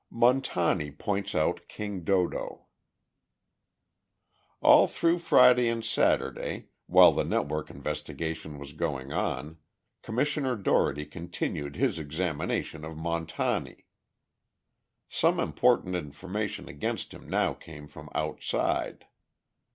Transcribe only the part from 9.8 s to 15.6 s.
Commissioner Dougherty continued his examination of Montani. Some